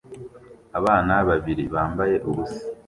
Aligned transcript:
Abana 0.79 1.13
babiri 1.29 1.63
bambaye 1.73 2.15
ubusa 2.29 2.61